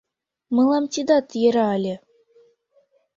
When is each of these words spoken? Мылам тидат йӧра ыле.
Мылам 0.55 0.85
тидат 0.93 1.27
йӧра 1.41 1.67
ыле. 1.77 1.95